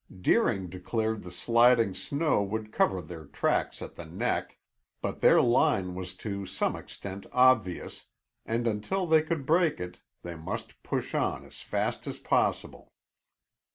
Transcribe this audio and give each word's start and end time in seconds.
Deering 0.19 0.67
declared 0.67 1.21
the 1.21 1.29
sliding 1.29 1.93
snow 1.93 2.41
would 2.41 2.71
cover 2.71 3.03
their 3.03 3.25
tracks 3.25 3.83
at 3.83 3.93
the 3.93 4.03
neck, 4.03 4.57
but 4.99 5.21
their 5.21 5.39
line 5.39 5.93
was 5.93 6.15
to 6.15 6.43
some 6.47 6.75
extent 6.75 7.27
obvious, 7.31 8.07
and 8.43 8.65
until 8.65 9.05
they 9.05 9.21
could 9.21 9.45
break 9.45 9.79
it, 9.79 9.99
they 10.23 10.35
must 10.35 10.81
push 10.81 11.13
on 11.13 11.45
as 11.45 11.61
fast 11.61 12.07
as 12.07 12.17
possible. 12.17 12.91